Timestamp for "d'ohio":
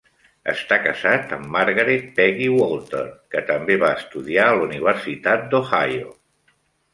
5.53-6.11